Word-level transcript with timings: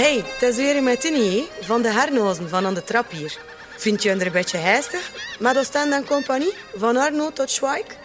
Hey, 0.00 0.24
het 0.26 0.42
is 0.42 0.56
weer 0.56 0.82
met 0.82 1.00
Tini, 1.00 1.48
van 1.60 1.82
de 1.82 1.88
hernozen 1.88 2.48
van 2.48 2.66
aan 2.66 2.74
de 2.74 2.84
trap 2.84 3.10
hier. 3.10 3.38
Vind 3.76 4.02
je 4.02 4.10
er 4.10 4.26
een 4.26 4.32
beetje 4.32 4.56
heistig? 4.56 5.12
Met 5.38 5.58
Oostende 5.58 5.96
en 5.96 6.06
compagnie, 6.06 6.52
van 6.76 6.96
Arno 6.96 7.30
tot 7.30 7.50
Schweik? 7.50 7.96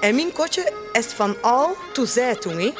En 0.00 0.14
mijn 0.14 0.32
kotje 0.32 0.72
is 0.92 1.06
van 1.06 1.42
al 1.42 1.76
tot 1.92 2.08
zij 2.08 2.34
toen? 2.34 2.74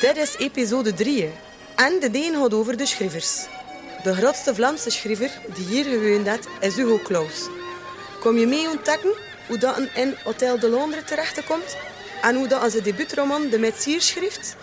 Dit 0.00 0.16
is 0.16 0.36
episode 0.36 0.94
3. 0.94 1.32
En 1.76 2.00
de 2.00 2.10
deen 2.10 2.34
gaat 2.34 2.54
over 2.54 2.76
de 2.76 2.86
schrijvers. 2.86 3.46
De 4.02 4.14
grootste 4.14 4.54
Vlaamse 4.54 4.90
schrijver 4.90 5.30
die 5.54 5.66
hier 5.66 5.84
gewoond 5.84 6.26
heeft, 6.26 6.48
is 6.60 6.76
Hugo 6.76 6.98
Claus. 6.98 7.48
Kom 8.20 8.38
je 8.38 8.46
mee 8.46 8.68
ontdekken 8.68 9.14
hoe 9.46 9.58
dat 9.58 9.80
in 9.94 10.16
Hotel 10.24 10.58
de 10.58 10.68
Londres 10.68 11.04
terechtkomt? 11.06 11.76
En 12.22 12.36
hoe 12.36 12.48
dat 12.48 12.70
zijn 12.70 12.82
debuutroman 12.82 13.48
De 13.48 13.58
Metsier 13.58 14.00
schrijft? 14.00 14.56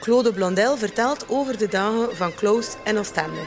Claude 0.00 0.32
Blondel 0.32 0.76
vertelt 0.76 1.28
over 1.28 1.58
de 1.58 1.68
dagen 1.68 2.16
van 2.16 2.34
Claus 2.34 2.76
en 2.84 2.98
Oostende. 2.98 3.40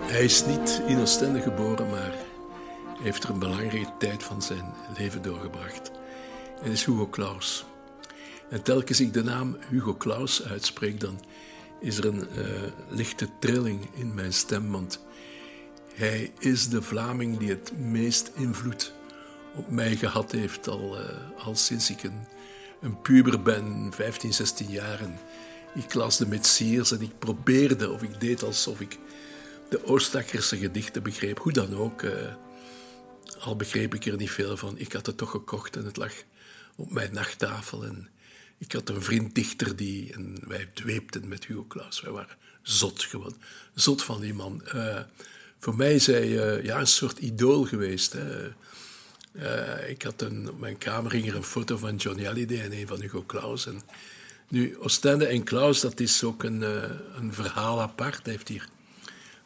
Hij 0.00 0.24
is 0.24 0.44
niet 0.46 0.82
in 0.86 1.00
Oostende 1.00 1.40
geboren, 1.40 1.90
maar 1.90 2.14
heeft 3.02 3.24
er 3.24 3.30
een 3.30 3.38
belangrijke 3.38 3.92
tijd 3.98 4.22
van 4.22 4.42
zijn 4.42 4.74
leven 4.98 5.22
doorgebracht. 5.22 5.90
Hij 6.60 6.70
is 6.70 6.84
Hugo 6.84 7.08
Claus. 7.08 7.64
En 8.48 8.62
telkens 8.62 9.00
ik 9.00 9.12
de 9.12 9.22
naam 9.22 9.56
Hugo 9.68 9.94
Claus 9.94 10.44
uitspreek, 10.44 11.00
dan 11.00 11.20
is 11.80 11.98
er 11.98 12.04
een 12.04 12.28
uh, 12.36 12.44
lichte 12.88 13.28
trilling 13.38 13.88
in 13.94 14.14
mijn 14.14 14.32
stem, 14.32 14.70
want 14.70 15.00
hij 15.94 16.32
is 16.38 16.68
de 16.68 16.82
Vlaming 16.82 17.38
die 17.38 17.48
het 17.48 17.78
meest 17.78 18.30
invloed 18.34 18.92
op 19.54 19.70
mij 19.70 19.96
gehad 19.96 20.32
heeft, 20.32 20.68
al, 20.68 21.00
uh, 21.00 21.06
al 21.44 21.56
sinds 21.56 21.90
ik 21.90 22.02
een, 22.02 22.26
een 22.80 23.00
puber 23.00 23.42
ben, 23.42 23.92
15, 23.94 24.32
16 24.32 24.68
jaar. 24.70 25.00
Ik 25.74 25.94
las 25.94 26.16
de 26.16 26.26
Metsiers 26.26 26.92
en 26.92 27.00
ik 27.00 27.18
probeerde, 27.18 27.90
of 27.90 28.02
ik 28.02 28.20
deed 28.20 28.42
alsof 28.42 28.80
ik 28.80 28.98
de 29.68 29.84
Oostakkerse 29.86 30.56
gedichten 30.56 31.02
begreep. 31.02 31.38
Hoe 31.38 31.52
dan 31.52 31.76
ook, 31.76 32.02
uh, 32.02 32.34
al 33.40 33.56
begreep 33.56 33.94
ik 33.94 34.06
er 34.06 34.16
niet 34.16 34.30
veel 34.30 34.56
van. 34.56 34.78
Ik 34.78 34.92
had 34.92 35.06
het 35.06 35.16
toch 35.16 35.30
gekocht 35.30 35.76
en 35.76 35.84
het 35.84 35.96
lag 35.96 36.12
op 36.76 36.92
mijn 36.92 37.12
nachttafel. 37.12 37.84
En 37.84 38.08
ik 38.58 38.72
had 38.72 38.88
een 38.88 39.02
vriend 39.02 39.34
dichter 39.34 39.76
die, 39.76 40.12
en 40.12 40.36
wij 40.46 40.70
dweepten 40.74 41.28
met 41.28 41.46
Hugo 41.46 41.64
Claus. 41.68 42.00
Wij 42.00 42.12
waren 42.12 42.36
zot 42.62 43.02
gewoon, 43.02 43.36
zot 43.74 44.02
van 44.02 44.20
die 44.20 44.34
man. 44.34 44.62
Uh, 44.74 45.00
voor 45.60 45.76
mij 45.76 45.94
is 45.94 46.06
hij 46.06 46.28
uh, 46.28 46.64
ja, 46.64 46.80
een 46.80 46.86
soort 46.86 47.18
idool 47.18 47.64
geweest. 47.64 48.12
Hè. 48.12 48.48
Uh, 49.32 49.90
ik 49.90 50.02
had 50.02 50.22
een, 50.22 50.50
op 50.50 50.58
mijn 50.58 50.78
kamer 50.78 51.12
hing 51.12 51.28
er 51.28 51.36
een 51.36 51.42
foto 51.42 51.76
van 51.76 51.96
Johnny 51.96 52.24
Hallyday 52.24 52.60
en 52.60 52.72
een 52.72 52.86
van 52.86 53.00
Hugo 53.00 53.24
Claus. 53.26 53.66
En 53.66 53.80
nu, 54.48 54.78
Oostende 54.78 55.26
en 55.26 55.44
Claus, 55.44 55.80
dat 55.80 56.00
is 56.00 56.24
ook 56.24 56.42
een, 56.42 56.62
uh, 56.62 56.82
een 57.14 57.34
verhaal 57.34 57.80
apart. 57.80 58.24
Hij 58.24 58.32
heeft 58.32 58.48
hier 58.48 58.68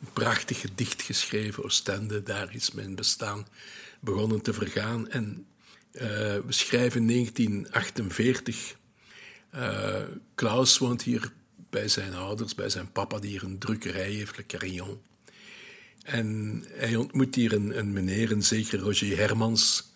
een 0.01 0.13
prachtig 0.13 0.61
gedicht 0.61 1.03
geschreven, 1.03 1.65
Oostende. 1.65 2.23
Daar 2.23 2.55
is 2.55 2.73
mijn 2.73 2.95
bestaan 2.95 3.47
begonnen 4.01 4.41
te 4.41 4.53
vergaan. 4.53 5.09
En 5.09 5.47
we 5.93 6.45
schrijven 6.49 7.07
1948. 7.07 8.77
Klaus 10.35 10.79
woont 10.79 11.03
hier 11.03 11.33
bij 11.71 11.89
zijn 11.89 12.15
ouders, 12.15 12.55
bij 12.55 12.69
zijn 12.69 12.93
papa, 12.93 13.19
die 13.19 13.31
hier 13.31 13.43
een 13.43 13.59
drukkerij 13.59 14.11
heeft, 14.11 14.37
Le 14.37 14.47
Carillon. 14.47 15.01
En 16.05 16.63
hij 16.69 16.97
ontmoet 16.97 17.35
hier 17.35 17.53
een, 17.53 17.79
een 17.79 17.93
meneer, 17.93 18.33
een 18.33 18.43
zeker 18.43 18.79
Roger 18.79 19.17
Hermans. 19.17 19.93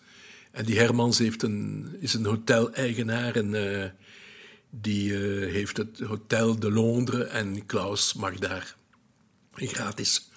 En 0.51 0.65
die 0.65 0.77
Hermans 0.77 1.17
heeft 1.17 1.43
een, 1.43 1.89
is 1.99 2.13
een 2.13 2.25
hotel-eigenaar 2.25 3.35
en 3.35 3.53
uh, 3.53 3.85
die 4.69 5.09
uh, 5.09 5.51
heeft 5.51 5.77
het 5.77 5.99
Hotel 5.99 6.59
de 6.59 6.71
Londres 6.71 7.27
en 7.27 7.65
Klaus 7.65 8.13
mag 8.13 8.37
daar 8.37 8.75
gratis 9.53 10.29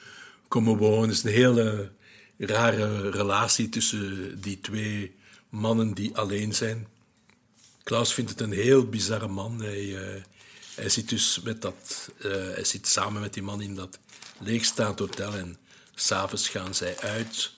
komen 0.49 0.77
wonen. 0.77 1.09
Het 1.09 1.17
is 1.17 1.23
een 1.25 1.31
hele 1.31 1.93
rare 2.39 3.11
relatie 3.11 3.69
tussen 3.69 4.41
die 4.41 4.61
twee 4.61 5.15
mannen 5.49 5.95
die 5.95 6.17
alleen 6.17 6.55
zijn. 6.55 6.87
Klaus 7.83 8.15
vindt 8.15 8.31
het 8.31 8.41
een 8.41 8.53
heel 8.53 8.89
bizarre 8.89 9.29
man. 9.29 9.63
Hij, 9.63 9.85
uh, 9.85 10.23
hij 10.75 10.89
zit 10.89 11.09
dus 11.09 11.41
met 11.45 11.63
dat, 11.63 12.11
hij 12.53 12.65
zit 12.65 12.87
samen 12.87 13.21
met 13.21 13.35
die 13.35 13.43
man 13.43 13.63
in 13.63 13.75
dat 13.75 13.99
leegstaand 14.39 14.99
hotel 14.99 15.35
en 15.35 15.57
s'avonds 15.95 16.49
gaan 16.49 16.75
zij 16.75 16.99
uit. 16.99 17.53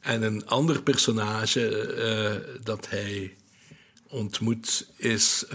En 0.00 0.22
een 0.22 0.46
ander 0.46 0.82
personage 0.82 1.94
uh, 1.96 2.64
dat 2.64 2.88
hij 2.88 3.36
ontmoet 4.08 4.86
is 4.96 5.44
uh, 5.46 5.52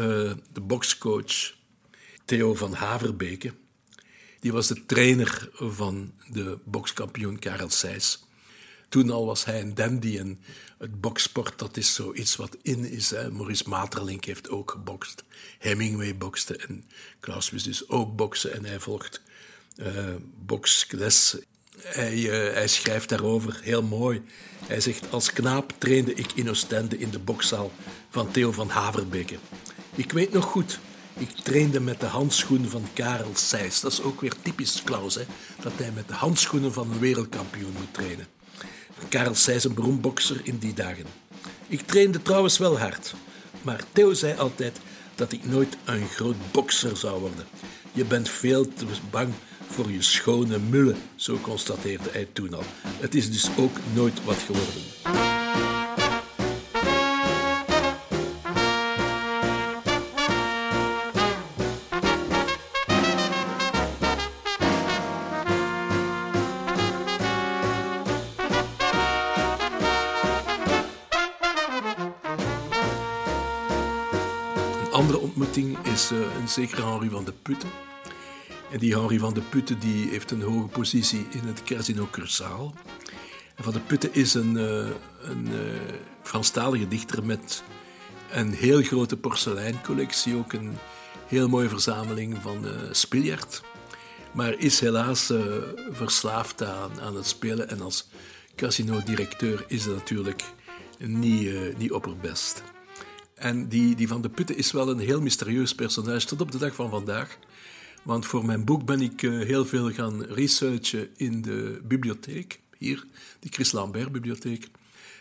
de 0.53 0.61
bokscoach 0.61 1.53
Theo 2.25 2.55
van 2.55 2.73
Haverbeke. 2.73 3.53
Die 4.39 4.53
was 4.53 4.67
de 4.67 4.85
trainer 4.85 5.49
van 5.53 6.13
de 6.31 6.57
bokskampioen 6.65 7.39
Karel 7.39 7.69
Seys. 7.69 8.23
Toen 8.89 9.09
al 9.09 9.25
was 9.25 9.45
hij 9.45 9.61
een 9.61 9.75
dandy 9.75 10.17
en 10.17 10.39
het 10.77 11.01
boksport 11.01 11.59
dat 11.59 11.77
is 11.77 11.93
zoiets 11.93 12.35
wat 12.35 12.57
in 12.61 12.85
is. 12.85 13.09
Hè. 13.09 13.31
Maurice 13.31 13.69
Maeterlinck 13.69 14.25
heeft 14.25 14.49
ook 14.49 14.71
gebokst. 14.71 15.23
Hemingway 15.59 16.17
bokste 16.17 16.57
en 16.57 16.85
Klaus 17.19 17.49
wist 17.49 17.65
dus 17.65 17.89
ook 17.89 18.15
boksen 18.15 18.53
en 18.53 18.65
hij 18.65 18.79
volgt 18.79 19.21
uh, 19.79 19.87
boksles. 20.45 21.37
Hij, 21.81 22.17
uh, 22.17 22.53
hij 22.53 22.67
schrijft 22.67 23.09
daarover 23.09 23.59
heel 23.63 23.83
mooi. 23.83 24.21
Hij 24.67 24.81
zegt, 24.81 25.11
als 25.11 25.33
knaap 25.33 25.73
trainde 25.77 26.13
ik 26.13 26.31
in 26.33 26.49
Oostende 26.49 26.97
in 26.97 27.09
de 27.09 27.19
bokszaal 27.19 27.71
van 28.09 28.31
Theo 28.31 28.51
van 28.51 28.69
Haverbeke. 28.69 29.37
Ik 29.95 30.11
weet 30.11 30.33
nog 30.33 30.45
goed, 30.45 30.79
ik 31.17 31.29
trainde 31.29 31.79
met 31.79 31.99
de 31.99 32.05
handschoenen 32.05 32.69
van 32.69 32.87
Karel 32.93 33.31
Seys. 33.33 33.79
Dat 33.79 33.91
is 33.91 34.01
ook 34.01 34.21
weer 34.21 34.33
typisch 34.41 34.83
Klaus, 34.83 35.15
hè? 35.15 35.23
dat 35.61 35.71
hij 35.75 35.91
met 35.91 36.07
de 36.07 36.13
handschoenen 36.13 36.73
van 36.73 36.91
een 36.91 36.99
wereldkampioen 36.99 37.73
moet 37.77 37.93
trainen. 37.93 38.27
Karel 39.09 39.35
Seys, 39.35 39.63
een 39.63 39.73
beroemd 39.73 40.01
bokser 40.01 40.41
in 40.43 40.57
die 40.57 40.73
dagen. 40.73 41.05
Ik 41.67 41.81
trainde 41.81 42.21
trouwens 42.21 42.57
wel 42.57 42.79
hard, 42.79 43.13
maar 43.61 43.83
Theo 43.91 44.13
zei 44.13 44.37
altijd 44.37 44.77
dat 45.15 45.31
ik 45.31 45.45
nooit 45.45 45.77
een 45.85 46.07
groot 46.07 46.51
bokser 46.51 46.97
zou 46.97 47.19
worden. 47.19 47.45
Je 47.91 48.05
bent 48.05 48.29
veel 48.29 48.73
te 48.73 48.85
bang 49.09 49.33
voor 49.69 49.91
je 49.91 50.01
schone 50.01 50.59
mullen, 50.59 50.97
zo 51.15 51.37
constateerde 51.41 52.09
hij 52.11 52.27
toen 52.33 52.53
al. 52.53 52.63
Het 52.99 53.15
is 53.15 53.31
dus 53.31 53.49
ook 53.57 53.77
nooit 53.93 54.23
wat 54.23 54.37
geworden. 54.37 54.81
Een 74.79 74.91
andere 74.91 75.19
ontmoeting 75.19 75.77
is 75.83 76.11
uh, 76.11 76.19
een 76.19 76.47
zekere 76.47 76.81
Henri 76.81 77.09
van 77.09 77.25
de 77.25 77.33
Putten. 77.41 77.69
En 78.71 78.79
die 78.79 78.95
Henri 78.95 79.19
van 79.19 79.33
de 79.33 79.41
Putten 79.41 79.79
die 79.79 80.09
heeft 80.09 80.31
een 80.31 80.41
hoge 80.41 80.67
positie 80.67 81.27
in 81.29 81.47
het 81.47 81.63
Casino 81.63 82.07
Cursaal. 82.11 82.73
Van 83.55 83.73
de 83.73 83.79
Putten 83.79 84.13
is 84.13 84.33
een, 84.33 84.53
uh, 84.55 84.87
een 85.21 85.47
uh, 85.47 85.59
Franstalige 86.21 86.87
dichter 86.87 87.25
met 87.25 87.63
een 88.31 88.51
heel 88.51 88.81
grote 88.81 89.17
porseleincollectie, 89.17 90.35
ook 90.35 90.53
een 90.53 90.77
heel 91.27 91.49
mooie 91.49 91.69
verzameling 91.69 92.37
van 92.41 92.65
uh, 92.65 92.71
spiljart. 92.91 93.61
Maar 94.33 94.57
is 94.57 94.79
helaas 94.79 95.33
verslaafd 95.91 96.63
aan, 96.63 97.01
aan 97.01 97.15
het 97.15 97.27
spelen 97.27 97.69
en 97.69 97.81
als 97.81 98.07
casino-directeur 98.55 99.65
is 99.67 99.83
dat 99.83 99.93
natuurlijk 99.95 100.43
niet, 100.97 101.77
niet 101.77 101.91
opperbest. 101.91 102.63
En 103.33 103.67
die, 103.67 103.95
die 103.95 104.07
van 104.07 104.21
de 104.21 104.29
Putten 104.29 104.57
is 104.57 104.71
wel 104.71 104.89
een 104.89 104.99
heel 104.99 105.21
mysterieus 105.21 105.75
personage 105.75 106.25
tot 106.25 106.41
op 106.41 106.51
de 106.51 106.57
dag 106.57 106.75
van 106.75 106.89
vandaag. 106.89 107.37
Want 108.09 108.25
voor 108.25 108.45
mijn 108.45 108.65
boek 108.65 108.85
ben 108.85 109.01
ik 109.01 109.21
heel 109.21 109.65
veel 109.65 109.91
gaan 109.91 110.23
researchen 110.23 111.09
in 111.15 111.41
de 111.41 111.81
bibliotheek, 111.83 112.59
hier, 112.77 113.05
de 113.39 113.49
Chris 113.49 113.71
Lambert 113.71 114.11
Bibliotheek. 114.11 114.67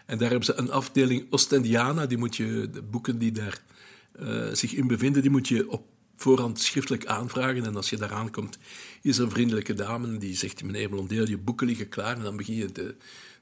En 0.07 0.19
daar 0.19 0.29
hebben 0.29 0.47
ze 0.47 0.55
een 0.55 0.71
afdeling 0.71 1.27
Ostendiana, 1.31 2.07
die 2.07 2.19
moet 2.19 2.37
je, 2.37 2.69
de 2.73 2.83
boeken 2.83 3.19
die 3.19 3.33
daar 3.33 3.63
uh, 4.21 4.53
zich 4.53 4.73
in 4.73 4.87
bevinden, 4.87 5.23
die 5.23 5.31
moet 5.31 5.49
je 5.49 5.71
op 5.71 5.87
voorhand 6.17 6.61
schriftelijk 6.61 7.07
aanvragen. 7.07 7.65
En 7.65 7.77
als 7.77 7.91
je 7.91 7.97
daar 7.97 8.13
aankomt, 8.13 8.59
is 9.03 9.19
er 9.19 9.25
een 9.25 9.31
vriendelijke 9.31 9.75
dame 9.75 10.19
die 10.19 10.37
zegt, 10.37 10.65
meneer 10.65 10.89
Blondeel, 10.89 11.29
je 11.29 11.39
boeken 11.39 11.67
liggen 11.67 11.89
klaar. 11.89 12.17
En 12.17 12.23
dan 12.23 12.37
begin 12.37 12.57
je 12.57 12.73
te, 12.73 12.95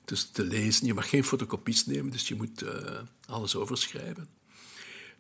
dus 0.05 0.31
te 0.33 0.45
lezen. 0.45 0.87
Je 0.87 0.95
mag 0.95 1.09
geen 1.09 1.25
fotocopies 1.25 1.87
nemen, 1.87 2.11
dus 2.11 2.29
je 2.29 2.35
moet 2.35 2.63
uh, 2.63 2.71
alles 3.27 3.57
overschrijven. 3.57 4.29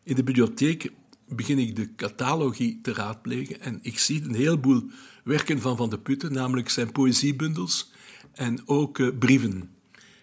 In 0.02 0.14
de 0.14 0.22
bibliotheek 0.22 0.90
begin 1.28 1.58
ik 1.58 1.76
de 1.76 1.94
catalogie 1.94 2.78
te 2.82 2.92
raadplegen 2.92 3.60
en 3.60 3.78
ik 3.82 3.98
zie 3.98 4.22
een 4.22 4.34
heleboel 4.34 4.90
werken 5.24 5.60
van 5.60 5.76
Van 5.76 5.90
de 5.90 5.98
Putten, 5.98 6.32
namelijk 6.32 6.68
zijn 6.68 6.92
poëziebundels 6.92 7.90
en 8.32 8.68
ook 8.68 8.98
uh, 8.98 9.18
brieven. 9.18 9.70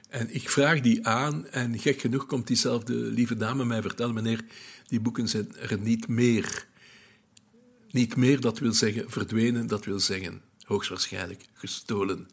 En 0.09 0.35
ik 0.35 0.49
vraag 0.49 0.81
die 0.81 1.07
aan 1.07 1.47
en 1.47 1.79
gek 1.79 1.99
genoeg 1.99 2.25
komt 2.25 2.47
diezelfde 2.47 2.93
lieve 2.93 3.35
dame 3.35 3.65
mij 3.65 3.81
vertellen, 3.81 4.13
meneer, 4.13 4.45
die 4.87 4.99
boeken 4.99 5.27
zijn 5.27 5.55
er 5.55 5.79
niet 5.79 6.07
meer. 6.07 6.67
Niet 7.91 8.15
meer, 8.15 8.41
dat 8.41 8.59
wil 8.59 8.73
zeggen 8.73 9.11
verdwenen, 9.11 9.67
dat 9.67 9.85
wil 9.85 9.99
zeggen 9.99 10.41
hoogstwaarschijnlijk 10.63 11.45
gestolen. 11.53 12.27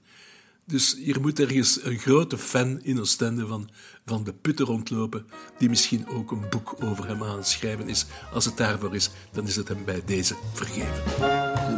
Dus 0.65 0.97
hier 0.97 1.21
moet 1.21 1.41
ergens 1.41 1.85
een 1.85 1.99
grote 1.99 2.39
fan 2.39 2.81
in 2.83 3.01
Oostende 3.01 3.47
van, 3.47 3.69
van 4.05 4.25
de 4.25 4.33
putten 4.33 4.67
rondlopen, 4.67 5.27
die 5.59 5.69
misschien 5.69 6.09
ook 6.09 6.31
een 6.31 6.49
boek 6.51 6.75
over 6.85 7.07
hem 7.07 7.23
aan 7.23 7.37
het 7.37 7.49
schrijven 7.49 7.89
is. 7.89 8.07
Als 8.33 8.45
het 8.45 8.57
daarvoor 8.57 8.95
is, 8.95 9.11
dan 9.33 9.47
is 9.47 9.57
het 9.57 9.69
hem 9.69 9.85
bij 9.85 10.03
deze 10.05 10.35
vergeven. 10.53 11.03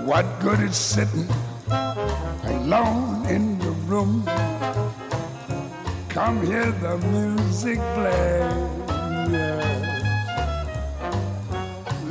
What 0.07 0.25
good 0.41 0.59
is 0.59 0.93
sitting 0.93 1.27
alone 2.45 3.29
in 3.29 3.59
the 3.59 3.73
room? 3.89 4.25
Come 6.09 6.47
hear 6.47 6.73
the 6.81 6.99
music 7.11 7.79
play. 7.95 8.43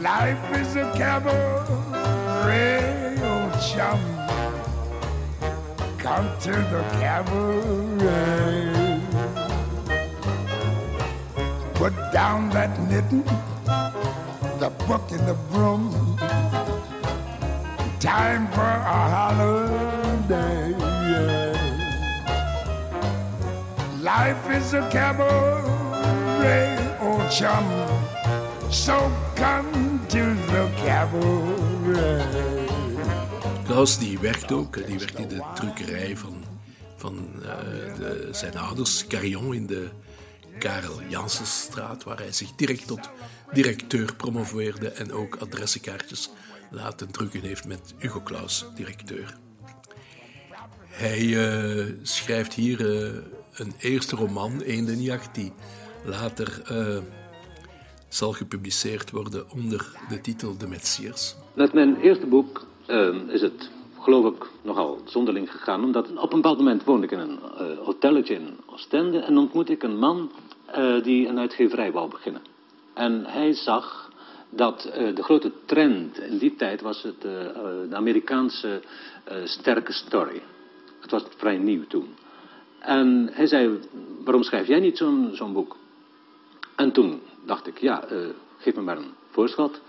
Life 0.01 0.59
is 0.59 0.75
a 0.75 0.91
cabaret, 0.97 2.01
old 3.21 3.53
chum. 3.61 4.20
Come 6.01 6.27
to 6.39 6.51
the 6.51 6.81
cabaret. 6.99 7.91
Put 11.75 11.93
down 12.11 12.49
that 12.49 12.71
knitting, 12.89 13.23
the 14.59 14.71
book 14.87 15.11
in 15.11 15.23
the 15.27 15.37
broom. 15.51 16.17
Time 17.99 18.47
for 18.47 18.61
a 18.61 19.01
holiday. 19.15 20.73
Life 24.01 24.49
is 24.49 24.73
a 24.73 24.89
cabaret, 24.89 26.77
old 26.99 27.29
chum. 27.29 27.65
So 28.71 29.11
come 29.35 30.03
to 30.09 30.33
the 30.51 30.71
cabaret. 30.77 32.60
Klaus 33.71 33.97
die 33.97 34.19
werkt 34.19 34.51
ook, 34.51 34.85
die 34.87 34.97
werkt 34.97 35.19
in 35.19 35.27
de 35.27 35.43
drukkerij 35.55 36.17
van, 36.17 36.43
van 36.95 37.29
uh, 37.41 37.45
de, 37.97 38.29
zijn 38.31 38.57
ouders, 38.57 39.07
Carillon 39.07 39.53
in 39.53 39.67
de 39.67 39.89
Karel 40.59 41.01
Jansenstraat, 41.09 42.03
waar 42.03 42.17
hij 42.17 42.31
zich 42.31 42.51
direct 42.55 42.87
tot 42.87 43.09
directeur 43.51 44.15
promoveerde 44.15 44.89
en 44.89 45.11
ook 45.11 45.35
adressenkaartjes 45.35 46.29
laten 46.71 47.11
drukken 47.11 47.41
heeft 47.41 47.67
met 47.67 47.93
Hugo 47.97 48.21
Claus, 48.21 48.65
directeur. 48.75 49.37
Hij 50.87 51.21
uh, 51.21 51.85
schrijft 52.01 52.53
hier 52.53 52.81
uh, 52.81 53.21
een 53.53 53.73
eerste 53.79 54.15
roman, 54.15 54.61
Eendenjacht, 54.61 55.35
die 55.35 55.51
later 56.05 56.61
zal 58.07 58.31
gepubliceerd 58.31 59.11
worden 59.11 59.49
onder 59.51 59.91
de 60.09 60.21
titel 60.21 60.57
De 60.57 60.67
Metsiers. 60.67 61.35
Met 61.53 61.73
mijn 61.73 61.95
eerste 61.95 62.25
boek 62.25 62.69
uh, 62.91 63.33
is 63.33 63.41
het, 63.41 63.69
geloof 63.99 64.33
ik, 64.35 64.47
nogal 64.61 65.01
zonderling 65.05 65.51
gegaan. 65.51 65.83
Omdat 65.83 66.11
op 66.11 66.33
een 66.33 66.41
bepaald 66.41 66.57
moment 66.57 66.83
woonde 66.83 67.05
ik 67.05 67.11
in 67.11 67.19
een 67.19 67.39
uh, 67.39 67.77
hotelletje 67.77 68.35
in 68.35 68.57
Oostende 68.65 69.19
en 69.19 69.37
ontmoet 69.37 69.69
ik 69.69 69.83
een 69.83 69.97
man 69.97 70.31
uh, 70.77 71.03
die 71.03 71.27
een 71.27 71.39
uitgeverij 71.39 71.91
wou 71.91 72.09
beginnen. 72.09 72.41
En 72.93 73.25
hij 73.25 73.53
zag 73.53 74.11
dat 74.49 74.85
uh, 74.85 75.15
de 75.15 75.23
grote 75.23 75.51
trend 75.65 76.19
in 76.19 76.37
die 76.37 76.55
tijd 76.55 76.81
was 76.81 77.03
het, 77.03 77.21
de 77.21 77.95
Amerikaanse 77.95 78.81
sterke 79.43 79.93
story. 79.93 80.41
Het 81.01 81.11
was 81.11 81.23
vrij 81.37 81.57
nieuw 81.57 81.83
toen. 81.87 82.15
En 82.79 83.29
hij 83.31 83.47
zei, 83.47 83.79
waarom 84.23 84.43
schrijf 84.43 84.67
jij 84.67 84.79
niet 84.79 84.97
zo'n 84.97 85.29
zo'n 85.33 85.53
boek? 85.53 85.75
En 86.75 86.91
toen 86.91 87.21
dacht 87.45 87.67
ik, 87.67 87.77
ja, 87.77 88.03
geef 88.57 88.75
me 88.75 88.81
maar 88.81 88.97
een 88.97 89.13
voorschot 89.29 89.81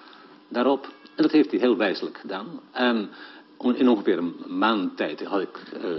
daarop. 0.49 0.89
En 1.15 1.23
dat 1.23 1.33
heeft 1.33 1.51
hij 1.51 1.61
heel 1.61 1.77
wijselijk 1.77 2.19
gedaan. 2.19 2.61
En 2.73 3.11
in 3.59 3.89
ongeveer 3.89 4.19
een 4.19 4.35
maand 4.47 4.97
tijd 4.97 5.25
had 5.25 5.41
ik 5.41 5.63
uh, 5.75 5.91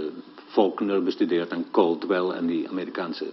Faulkner 0.48 1.02
bestudeerd 1.02 1.50
en 1.50 1.66
Caldwell 1.70 2.28
en 2.28 2.46
die 2.46 2.68
Amerikaanse 2.68 3.32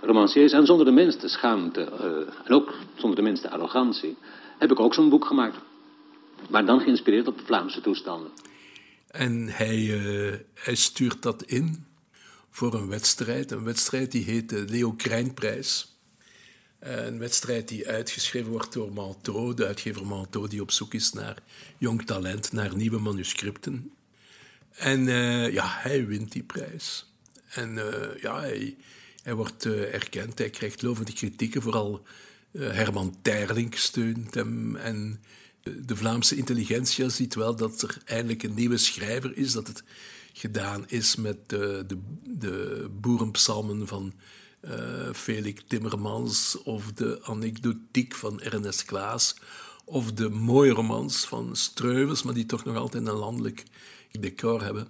romanciers. 0.00 0.52
En 0.52 0.66
zonder 0.66 0.86
de 0.86 0.92
minste 0.92 1.28
schaamte 1.28 1.80
uh, 1.80 2.34
en 2.44 2.54
ook 2.54 2.74
zonder 2.94 3.16
de 3.16 3.24
minste 3.24 3.50
arrogantie 3.50 4.16
heb 4.58 4.70
ik 4.70 4.80
ook 4.80 4.94
zo'n 4.94 5.08
boek 5.08 5.24
gemaakt. 5.24 5.56
Maar 6.50 6.66
dan 6.66 6.80
geïnspireerd 6.80 7.26
op 7.26 7.40
Vlaamse 7.44 7.80
toestanden. 7.80 8.30
En 9.10 9.48
hij, 9.48 9.78
uh, 9.78 10.34
hij 10.54 10.74
stuurt 10.74 11.22
dat 11.22 11.42
in 11.42 11.86
voor 12.50 12.74
een 12.74 12.88
wedstrijd. 12.88 13.50
Een 13.50 13.64
wedstrijd 13.64 14.12
die 14.12 14.24
heet 14.24 14.48
de 14.48 14.64
Leo 14.68 14.92
Krijnprijs. 14.92 15.91
Eh, 16.82 17.04
een 17.06 17.18
wedstrijd 17.18 17.68
die 17.68 17.88
uitgeschreven 17.88 18.50
wordt 18.50 18.72
door 18.72 18.92
Manteau, 18.92 19.54
de 19.54 19.66
uitgever 19.66 20.06
Manteau, 20.06 20.48
die 20.48 20.60
op 20.60 20.70
zoek 20.70 20.94
is 20.94 21.12
naar 21.12 21.36
jong 21.78 22.06
talent, 22.06 22.52
naar 22.52 22.76
nieuwe 22.76 22.98
manuscripten. 22.98 23.92
En 24.70 25.06
uh, 25.06 25.52
ja, 25.52 25.64
hij 25.66 26.06
wint 26.06 26.32
die 26.32 26.42
prijs. 26.42 27.12
En 27.48 27.76
uh, 27.76 28.20
ja, 28.20 28.40
hij, 28.40 28.76
hij 29.22 29.34
wordt 29.34 29.64
erkend, 29.66 30.38
hij 30.38 30.50
krijgt 30.50 30.82
lovende 30.82 31.12
kritieken, 31.12 31.62
vooral 31.62 32.02
Herman 32.58 33.16
Terling 33.22 33.78
steunt 33.78 34.34
hem. 34.34 34.76
En 34.76 35.20
de 35.62 35.96
Vlaamse 35.96 36.36
intelligentia 36.36 37.08
ziet 37.08 37.34
wel 37.34 37.56
dat 37.56 37.82
er 37.82 37.96
eindelijk 38.04 38.42
een 38.42 38.54
nieuwe 38.54 38.76
schrijver 38.76 39.36
is, 39.36 39.52
dat 39.52 39.66
het 39.66 39.82
gedaan 40.32 40.84
is 40.88 41.16
met 41.16 41.48
de, 41.48 41.84
de, 41.86 41.98
de 42.24 42.88
boerenpsalmen 43.00 43.88
van 43.88 44.12
uh, 44.64 45.12
Felix 45.12 45.62
Timmermans 45.66 46.62
of 46.62 46.92
de 46.92 47.20
anekdotiek 47.22 48.14
van 48.14 48.40
Ernest 48.40 48.84
Klaas 48.84 49.36
of 49.84 50.12
de 50.12 50.28
mooie 50.28 50.72
romans 50.72 51.24
van 51.24 51.56
Streuvels, 51.56 52.22
maar 52.22 52.34
die 52.34 52.46
toch 52.46 52.64
nog 52.64 52.76
altijd 52.76 53.06
een 53.06 53.14
landelijk 53.14 53.64
decor 54.10 54.62
hebben. 54.62 54.88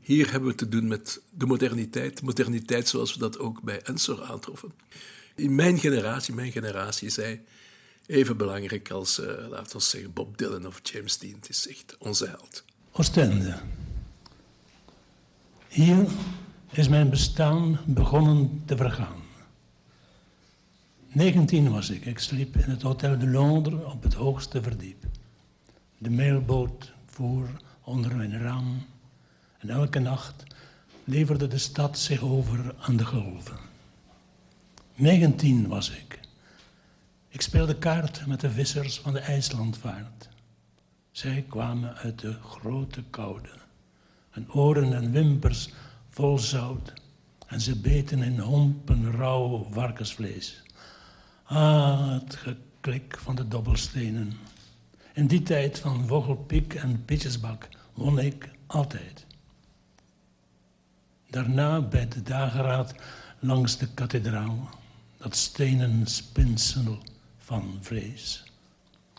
Hier 0.00 0.30
hebben 0.30 0.48
we 0.48 0.54
te 0.54 0.68
doen 0.68 0.88
met 0.88 1.20
de 1.30 1.46
moderniteit, 1.46 2.22
moderniteit 2.22 2.88
zoals 2.88 3.12
we 3.12 3.18
dat 3.18 3.38
ook 3.38 3.62
bij 3.62 3.82
Ensor 3.82 4.22
aantroffen. 4.22 4.72
In 5.34 5.54
mijn 5.54 5.78
generatie, 5.78 6.34
mijn 6.34 6.52
generatie 6.52 7.12
hij 7.14 7.44
even 8.06 8.36
belangrijk 8.36 8.90
als, 8.90 9.18
uh, 9.18 9.26
laten 9.48 9.76
we 9.76 9.82
zeggen, 9.82 10.12
Bob 10.12 10.38
Dylan 10.38 10.66
of 10.66 10.80
James 10.82 11.18
Dean. 11.18 11.34
Het 11.34 11.48
is 11.48 11.68
echt 11.68 11.96
onze 11.98 12.26
held. 12.26 12.64
Oostende. 12.92 13.60
Hier 15.68 16.06
is 16.78 16.88
mijn 16.88 17.10
bestaan 17.10 17.78
begonnen 17.84 18.62
te 18.64 18.76
vergaan. 18.76 19.22
19 21.08 21.70
was 21.70 21.90
ik. 21.90 22.04
Ik 22.04 22.18
sliep 22.18 22.56
in 22.56 22.70
het 22.70 22.82
Hotel 22.82 23.18
de 23.18 23.26
Londres 23.26 23.84
op 23.84 24.02
het 24.02 24.14
hoogste 24.14 24.62
verdiep. 24.62 25.04
De 25.98 26.10
mailboot 26.10 26.92
voer 27.06 27.48
onder 27.82 28.16
mijn 28.16 28.38
raam 28.38 28.86
en 29.58 29.70
elke 29.70 29.98
nacht 29.98 30.42
leverde 31.04 31.48
de 31.48 31.58
stad 31.58 31.98
zich 31.98 32.20
over 32.20 32.74
aan 32.78 32.96
de 32.96 33.04
golven. 33.04 33.58
19 34.94 35.68
was 35.68 35.90
ik. 35.90 36.20
Ik 37.28 37.40
speelde 37.40 37.78
kaart 37.78 38.26
met 38.26 38.40
de 38.40 38.50
vissers 38.50 38.98
van 38.98 39.12
de 39.12 39.20
IJslandvaart. 39.20 40.28
Zij 41.10 41.44
kwamen 41.48 41.94
uit 41.94 42.18
de 42.18 42.32
grote 42.32 43.02
koude. 43.10 43.50
Hun 44.30 44.52
oren 44.52 44.92
en 44.94 45.10
wimpers 45.10 45.70
vol 46.14 46.38
zout. 46.38 46.92
En 47.46 47.60
ze 47.60 47.76
beten 47.76 48.22
in 48.22 48.38
hompen 48.38 49.12
rauw 49.12 49.66
varkensvlees. 49.70 50.62
Ah, 51.44 52.10
het 52.10 52.36
geklik 52.36 53.18
van 53.18 53.34
de 53.34 53.48
dobbelstenen. 53.48 54.32
In 55.14 55.26
die 55.26 55.42
tijd 55.42 55.78
van 55.78 56.06
Vogelpiek 56.06 56.74
en 56.74 57.04
Pitjesbak 57.04 57.68
won 57.94 58.18
ik 58.18 58.50
altijd. 58.66 59.26
Daarna 61.30 61.80
bij 61.80 62.08
de 62.08 62.22
dageraad 62.22 62.94
langs 63.38 63.76
de 63.76 63.88
kathedraal, 63.94 64.68
dat 65.16 65.36
stenen 65.36 66.06
spinsel 66.06 66.98
van 67.38 67.78
vrees. 67.80 68.44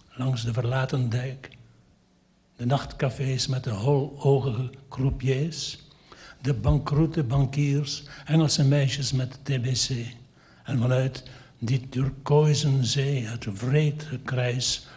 Langs 0.10 0.44
de 0.44 0.54
verlaten 0.54 1.10
dijk, 1.10 1.58
de 2.56 2.66
nachtcafés 2.66 3.48
met 3.48 3.64
de 3.64 3.70
hologige 3.70 4.70
croupiers, 4.90 5.85
de 6.46 6.54
bankroete 6.54 7.24
bankiers, 7.24 8.04
Engelse 8.26 8.64
meisjes 8.64 9.12
met 9.12 9.40
TBC. 9.44 9.90
En 10.64 10.80
vanuit 10.80 11.24
die 11.60 11.90
turkooizen 11.90 12.86
zee 12.86 13.26
het 13.26 13.46
vreed 13.54 14.04
gekrijs 14.04 14.88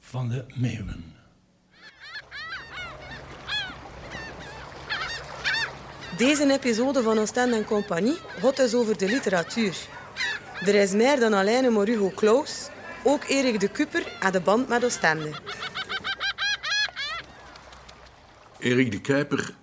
van 0.00 0.28
de 0.28 0.44
meeuwen. 0.54 1.04
Deze 6.16 6.52
episode 6.52 7.02
van 7.02 7.18
Oostende 7.18 7.56
en 7.56 7.64
Compagnie 7.64 8.16
gaat 8.40 8.56
dus 8.56 8.74
over 8.74 8.98
de 8.98 9.08
literatuur. 9.08 9.76
Er 10.60 10.74
is 10.74 10.92
meer 10.92 11.20
dan 11.20 11.32
alleen 11.32 11.72
maar 11.72 11.86
Hugo 11.86 12.12
Claus, 12.14 12.68
ook 13.04 13.24
Erik 13.28 13.60
de 13.60 13.68
Kuper 13.68 14.12
aan 14.20 14.32
de 14.32 14.40
band 14.40 14.68
met 14.68 14.84
Oostende. 14.84 15.30
Erik 18.58 18.92
de 18.92 19.00
Kuiper 19.00 19.54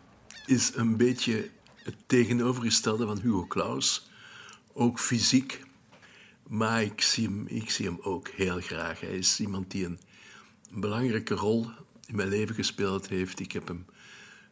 is 0.45 0.75
een 0.75 0.97
beetje 0.97 1.49
het 1.83 1.95
tegenovergestelde 2.05 3.05
van 3.05 3.19
Hugo 3.19 3.45
Claus. 3.47 4.09
ook 4.73 4.99
fysiek. 4.99 5.63
Maar 6.47 6.83
ik 6.83 7.01
zie, 7.01 7.27
hem, 7.27 7.47
ik 7.47 7.69
zie 7.69 7.85
hem 7.85 7.97
ook 8.01 8.27
heel 8.27 8.61
graag. 8.61 8.99
Hij 8.99 9.17
is 9.17 9.39
iemand 9.39 9.71
die 9.71 9.85
een, 9.85 9.99
belangrijke 10.69 11.33
rol 11.33 11.67
in 12.05 12.15
mijn 12.15 12.29
leven 12.29 12.55
gespeeld 12.55 13.07
heeft. 13.07 13.39
Ik 13.39 13.51
heb 13.51 13.67
hem 13.67 13.85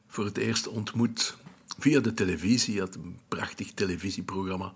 voor 0.08 0.26
het 0.26 0.38
eerst 0.38 0.68
ontmoet 0.68 1.38
via 1.80 2.00
de 2.00 2.14
televisie. 2.14 2.74
Hij 2.74 2.84
had 2.84 2.96
een 2.96 3.20
prachtig 3.28 3.72
televisieprogramma, 3.72 4.74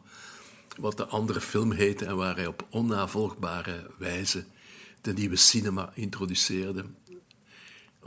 wat 0.78 0.98
de 0.98 1.06
andere 1.06 1.42
film 1.42 1.72
heette 1.72 2.06
en 2.06 2.16
waar 2.16 2.36
hij 2.36 2.48
op 2.48 2.68
onnavolgbare 2.70 3.92
wijze 3.98 4.46
de 5.02 5.14
nieuwe 5.14 5.36
cinema 5.36 5.92
introduceerde. 5.94 6.86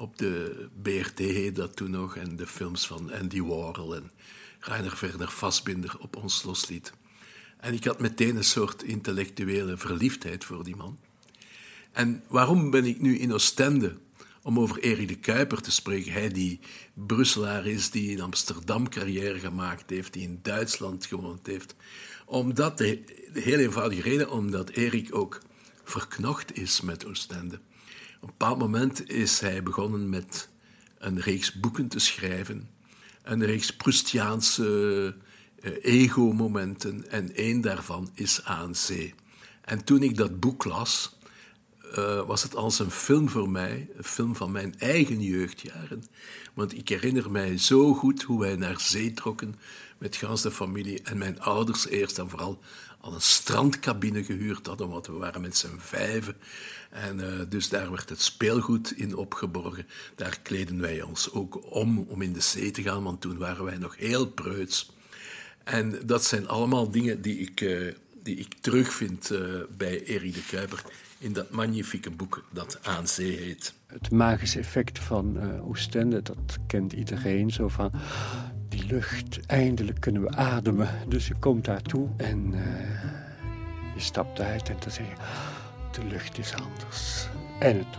Op 0.00 0.18
de 0.18 0.68
BRT 0.82 1.18
heet 1.18 1.56
dat 1.56 1.76
toen 1.76 1.90
nog 1.90 2.16
en 2.16 2.36
de 2.36 2.46
films 2.46 2.86
van 2.86 3.12
Andy 3.12 3.42
Warhol 3.42 3.96
en 3.96 4.10
Rainer 4.60 4.98
Werner 5.00 5.28
Fassbinder 5.28 5.96
op 5.98 6.16
ons 6.16 6.42
losliet. 6.42 6.92
En 7.58 7.74
ik 7.74 7.84
had 7.84 8.00
meteen 8.00 8.36
een 8.36 8.44
soort 8.44 8.82
intellectuele 8.82 9.76
verliefdheid 9.76 10.44
voor 10.44 10.64
die 10.64 10.76
man. 10.76 10.98
En 11.92 12.22
waarom 12.28 12.70
ben 12.70 12.84
ik 12.84 13.00
nu 13.00 13.18
in 13.18 13.32
Oostende 13.32 13.96
om 14.42 14.58
over 14.58 14.78
Erik 14.78 15.08
de 15.08 15.18
Kuiper 15.18 15.60
te 15.62 15.70
spreken? 15.70 16.12
Hij 16.12 16.28
die 16.28 16.60
Brusselaar 16.94 17.66
is, 17.66 17.90
die 17.90 18.10
in 18.10 18.20
Amsterdam 18.20 18.88
carrière 18.88 19.38
gemaakt 19.38 19.90
heeft, 19.90 20.12
die 20.12 20.22
in 20.22 20.38
Duitsland 20.42 21.06
gewoond 21.06 21.46
heeft. 21.46 21.74
Omdat 22.26 22.78
de, 22.78 23.02
de 23.32 23.40
heel 23.40 23.58
eenvoudige 23.58 24.02
reden, 24.02 24.30
omdat 24.30 24.70
Erik 24.70 25.14
ook 25.14 25.40
verknocht 25.84 26.56
is 26.56 26.80
met 26.80 27.06
Oostende. 27.06 27.60
Op 28.20 28.28
een 28.28 28.34
bepaald 28.38 28.58
moment 28.58 29.10
is 29.10 29.40
hij 29.40 29.62
begonnen 29.62 30.08
met 30.08 30.48
een 30.98 31.20
reeks 31.20 31.52
boeken 31.52 31.88
te 31.88 31.98
schrijven. 31.98 32.68
Een 33.22 33.44
reeks 33.44 33.76
Proustiaanse 33.76 35.14
uh, 35.60 35.72
ego-momenten. 35.82 37.10
En 37.10 37.34
één 37.34 37.60
daarvan 37.60 38.10
is 38.14 38.44
Aan 38.44 38.74
Zee. 38.74 39.14
En 39.64 39.84
toen 39.84 40.02
ik 40.02 40.16
dat 40.16 40.40
boek 40.40 40.64
las, 40.64 41.18
uh, 41.98 42.26
was 42.26 42.42
het 42.42 42.54
als 42.54 42.78
een 42.78 42.90
film 42.90 43.28
voor 43.28 43.50
mij. 43.50 43.88
Een 43.96 44.04
film 44.04 44.36
van 44.36 44.52
mijn 44.52 44.78
eigen 44.78 45.22
jeugdjaren. 45.22 46.04
Want 46.54 46.76
ik 46.76 46.88
herinner 46.88 47.30
mij 47.30 47.58
zo 47.58 47.94
goed 47.94 48.22
hoe 48.22 48.40
wij 48.40 48.56
naar 48.56 48.80
zee 48.80 49.12
trokken 49.12 49.54
met 49.98 50.16
gans 50.16 50.42
de 50.42 50.50
familie. 50.50 51.02
En 51.02 51.18
mijn 51.18 51.40
ouders 51.40 51.88
eerst 51.88 52.18
en 52.18 52.28
vooral 52.30 52.60
al 53.00 53.14
een 53.14 53.20
strandcabine 53.20 54.24
gehuurd 54.24 54.66
hadden, 54.66 54.88
want 54.88 55.06
we 55.06 55.12
waren 55.12 55.40
met 55.40 55.56
z'n 55.56 55.78
vijven. 55.78 56.36
En 56.90 57.18
uh, 57.18 57.26
dus 57.48 57.68
daar 57.68 57.90
werd 57.90 58.08
het 58.08 58.22
speelgoed 58.22 58.92
in 58.92 59.16
opgeborgen. 59.16 59.86
Daar 60.14 60.38
kleden 60.42 60.80
wij 60.80 61.02
ons 61.02 61.32
ook 61.32 61.74
om, 61.74 61.98
om 61.98 62.22
in 62.22 62.32
de 62.32 62.40
zee 62.40 62.70
te 62.70 62.82
gaan, 62.82 63.02
want 63.02 63.20
toen 63.20 63.38
waren 63.38 63.64
wij 63.64 63.78
nog 63.78 63.96
heel 63.96 64.26
preuts. 64.26 64.92
En 65.64 66.06
dat 66.06 66.24
zijn 66.24 66.48
allemaal 66.48 66.90
dingen 66.90 67.22
die 67.22 67.38
ik, 67.38 67.60
uh, 67.60 67.94
die 68.22 68.36
ik 68.36 68.54
terugvind 68.60 69.30
uh, 69.32 69.60
bij 69.76 70.04
Erik 70.04 70.34
de 70.34 70.44
Kuiper 70.50 70.82
in 71.18 71.32
dat 71.32 71.50
magnifieke 71.50 72.10
boek 72.10 72.44
dat 72.50 72.78
Aan 72.82 73.08
Zee 73.08 73.36
heet. 73.36 73.74
Het 73.86 74.10
magische 74.10 74.58
effect 74.58 74.98
van 74.98 75.36
uh, 75.36 75.68
Oostende, 75.68 76.22
dat 76.22 76.58
kent 76.66 76.92
iedereen. 76.92 77.50
Zo 77.50 77.68
van, 77.68 77.92
lucht, 78.90 79.46
eindelijk 79.46 80.00
kunnen 80.00 80.22
we 80.22 80.30
ademen. 80.30 80.88
Dus 81.08 81.28
je 81.28 81.34
komt 81.38 81.64
daartoe 81.64 82.08
en 82.16 82.54
je 83.94 84.00
stapt 84.00 84.40
uit 84.40 84.68
en 84.68 84.76
dan 84.80 84.90
zeg 84.90 85.06
je... 85.06 85.14
De 85.92 86.04
lucht 86.04 86.38
is 86.38 86.54
anders. 86.54 87.28
En 87.58 87.76
het 87.78 87.98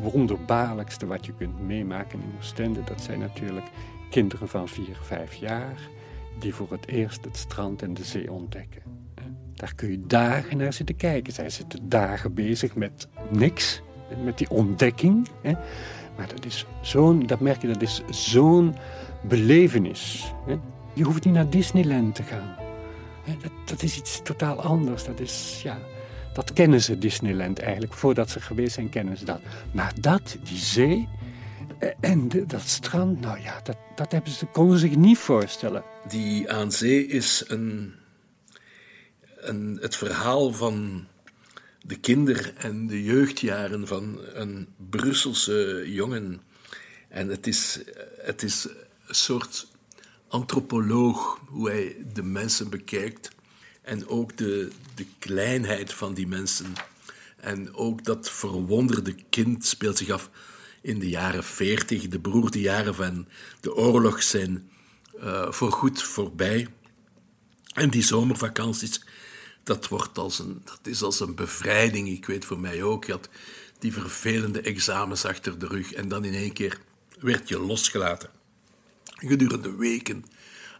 wonderbaarlijkste 0.00 1.06
wat 1.06 1.26
je 1.26 1.32
kunt 1.32 1.60
meemaken 1.60 2.20
in 2.20 2.32
Oostende... 2.38 2.84
dat 2.84 3.00
zijn 3.00 3.18
natuurlijk 3.18 3.66
kinderen 4.10 4.48
van 4.48 4.68
vier, 4.68 4.96
vijf 5.02 5.34
jaar... 5.34 5.78
die 6.38 6.54
voor 6.54 6.70
het 6.70 6.86
eerst 6.86 7.24
het 7.24 7.36
strand 7.36 7.82
en 7.82 7.94
de 7.94 8.04
zee 8.04 8.32
ontdekken. 8.32 8.82
Daar 9.54 9.74
kun 9.74 9.90
je 9.90 10.06
dagen 10.06 10.56
naar 10.56 10.72
zitten 10.72 10.96
kijken. 10.96 11.32
Zij 11.32 11.50
zitten 11.50 11.88
dagen 11.88 12.34
bezig 12.34 12.74
met 12.74 13.08
niks, 13.30 13.82
met 14.24 14.38
die 14.38 14.50
ontdekking. 14.50 15.28
Maar 16.16 16.28
dat 16.28 16.44
is 16.44 16.66
zo'n, 16.80 17.26
dat 17.26 17.40
merk 17.40 17.60
je, 17.60 17.68
dat 17.68 17.82
is 17.82 18.02
zo'n 18.10 18.74
belevenis. 19.28 20.32
Je 20.94 21.02
hoeft 21.04 21.24
niet 21.24 21.34
naar 21.34 21.50
Disneyland 21.50 22.14
te 22.14 22.22
gaan. 22.22 22.56
Dat, 23.42 23.52
dat 23.64 23.82
is 23.82 23.96
iets 23.96 24.20
totaal 24.22 24.60
anders. 24.60 25.04
Dat 25.04 25.20
is, 25.20 25.60
ja, 25.62 25.78
dat 26.32 26.52
kennen 26.52 26.82
ze, 26.82 26.98
Disneyland 26.98 27.58
eigenlijk. 27.58 27.92
Voordat 27.92 28.30
ze 28.30 28.40
geweest 28.40 28.74
zijn, 28.74 28.88
kennen 28.88 29.16
ze 29.16 29.24
dat. 29.24 29.40
Maar 29.72 29.92
dat, 30.00 30.36
die 30.42 30.58
zee 30.58 31.08
eh, 31.78 31.90
en 32.00 32.28
de, 32.28 32.46
dat 32.46 32.62
strand, 32.62 33.20
nou 33.20 33.40
ja, 33.40 33.60
dat, 33.64 33.76
dat 33.94 34.12
hebben 34.12 34.32
ze, 34.32 34.46
konden 34.46 34.78
ze 34.78 34.86
zich 34.86 34.96
niet 34.96 35.18
voorstellen. 35.18 35.82
Die 36.08 36.52
aan 36.52 36.72
zee 36.72 37.06
is 37.06 37.44
een, 37.46 37.94
een, 39.36 39.78
het 39.80 39.96
verhaal 39.96 40.52
van 40.52 41.06
de 41.80 41.96
kinder- 41.96 42.52
en 42.56 42.86
de 42.86 43.02
jeugdjaren 43.02 43.86
van 43.86 44.18
een 44.32 44.68
Brusselse 44.90 45.82
jongen. 45.86 46.40
En 47.08 47.28
het 47.28 47.46
is, 47.46 47.80
het 48.18 48.42
is 48.42 48.68
soort 49.14 49.68
antropoloog, 50.28 51.40
hoe 51.46 51.70
hij 51.70 51.96
de 52.12 52.22
mensen 52.22 52.70
bekijkt. 52.70 53.30
En 53.82 54.08
ook 54.08 54.36
de, 54.36 54.70
de 54.94 55.06
kleinheid 55.18 55.92
van 55.92 56.14
die 56.14 56.26
mensen. 56.26 56.72
En 57.36 57.74
ook 57.74 58.04
dat 58.04 58.30
verwonderde 58.30 59.14
kind 59.30 59.66
speelt 59.66 59.98
zich 59.98 60.10
af 60.10 60.30
in 60.80 60.98
de 60.98 61.08
jaren 61.08 61.44
veertig. 61.44 62.08
De 62.08 62.18
beroerde 62.18 62.60
jaren 62.60 62.94
van 62.94 63.26
de 63.60 63.74
oorlog 63.74 64.22
zijn 64.22 64.70
uh, 65.16 65.52
voorgoed 65.52 66.02
voorbij. 66.02 66.68
En 67.74 67.90
die 67.90 68.02
zomervakanties, 68.02 69.04
dat, 69.62 69.88
wordt 69.88 70.18
als 70.18 70.38
een, 70.38 70.62
dat 70.64 70.80
is 70.82 71.02
als 71.02 71.20
een 71.20 71.34
bevrijding. 71.34 72.08
Ik 72.08 72.26
weet 72.26 72.44
voor 72.44 72.58
mij 72.58 72.82
ook, 72.82 73.04
je 73.04 73.12
had 73.12 73.28
die 73.78 73.92
vervelende 73.92 74.60
examens 74.60 75.24
achter 75.24 75.58
de 75.58 75.66
rug. 75.66 75.92
En 75.92 76.08
dan 76.08 76.24
in 76.24 76.34
één 76.34 76.52
keer 76.52 76.78
werd 77.20 77.48
je 77.48 77.58
losgelaten. 77.58 78.30
Gedurende 79.28 79.76
weken 79.76 80.24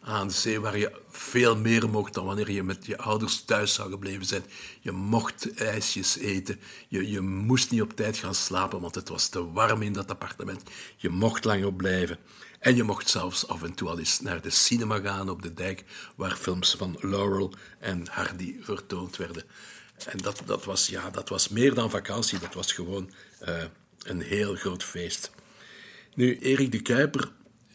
aan 0.02 0.28
de 0.28 0.34
zee 0.34 0.60
waar 0.60 0.78
je 0.78 0.92
veel 1.10 1.56
meer 1.56 1.88
mocht 1.88 2.14
dan 2.14 2.24
wanneer 2.24 2.50
je 2.50 2.62
met 2.62 2.86
je 2.86 2.98
ouders 2.98 3.42
thuis 3.44 3.74
zou 3.74 3.90
gebleven 3.90 4.24
zijn. 4.26 4.44
Je 4.80 4.92
mocht 4.92 5.54
ijsjes 5.54 6.18
eten. 6.18 6.60
Je, 6.88 7.10
je 7.10 7.20
moest 7.20 7.70
niet 7.70 7.82
op 7.82 7.96
tijd 7.96 8.16
gaan 8.16 8.34
slapen, 8.34 8.80
want 8.80 8.94
het 8.94 9.08
was 9.08 9.28
te 9.28 9.52
warm 9.52 9.82
in 9.82 9.92
dat 9.92 10.10
appartement. 10.10 10.62
Je 10.96 11.08
mocht 11.08 11.44
langer 11.44 11.74
blijven. 11.74 12.18
En 12.58 12.76
je 12.76 12.82
mocht 12.82 13.08
zelfs 13.08 13.48
af 13.48 13.62
en 13.62 13.74
toe 13.74 13.88
al 13.88 13.98
eens 13.98 14.20
naar 14.20 14.40
de 14.40 14.50
cinema 14.50 14.98
gaan 14.98 15.30
op 15.30 15.42
de 15.42 15.54
dijk, 15.54 15.84
waar 16.14 16.36
films 16.36 16.74
van 16.74 16.96
Laurel 17.00 17.54
en 17.78 18.06
Hardy 18.10 18.56
vertoond 18.60 19.16
werden. 19.16 19.44
En 20.06 20.18
dat, 20.18 20.42
dat, 20.46 20.64
was, 20.64 20.86
ja, 20.86 21.10
dat 21.10 21.28
was 21.28 21.48
meer 21.48 21.74
dan 21.74 21.90
vakantie, 21.90 22.38
dat 22.38 22.54
was 22.54 22.72
gewoon 22.72 23.10
uh, 23.48 23.62
een 24.02 24.20
heel 24.20 24.54
groot 24.54 24.84
feest. 24.84 25.30
Nu, 26.14 26.38
Erik 26.38 26.72
de 26.72 26.82
Kuiper 26.82 27.32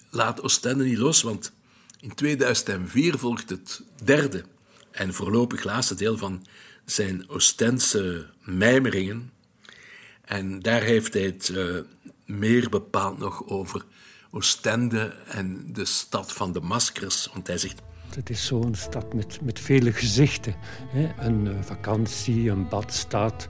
laat 0.10 0.42
Oostende 0.42 0.84
niet 0.84 0.98
los, 0.98 1.22
want 1.22 1.52
in 2.00 2.14
2004 2.14 3.18
volgt 3.18 3.50
het 3.50 3.82
derde 4.04 4.44
en 4.92 5.14
voorlopig 5.14 5.64
laatste 5.64 5.96
deel 5.96 6.18
van 6.18 6.46
zijn 6.86 7.30
Oostense 7.30 8.30
mijmeringen. 8.44 9.32
En 10.22 10.60
daar 10.60 10.82
heeft 10.82 11.14
hij 11.14 11.24
het 11.24 11.50
uh, 11.50 11.80
meer 12.26 12.70
bepaald 12.70 13.18
nog 13.18 13.48
over 13.48 13.86
Oostende 14.32 15.16
en 15.28 15.74
de 15.74 15.86
stad 15.86 16.34
van 16.34 16.52
de 16.52 16.60
maskers. 16.60 17.30
Want 17.34 17.48
hij 17.48 17.58
zegt... 17.58 17.82
Het 18.16 18.30
is 18.30 18.46
zo'n 18.46 18.76
stad 18.76 19.14
met, 19.14 19.42
met 19.42 19.60
vele 19.60 19.92
gezichten. 19.94 20.56
Hè? 20.88 21.26
Een 21.26 21.46
uh, 21.46 21.62
vakantie, 21.62 22.50
een 22.50 22.70
badstad, 22.70 23.48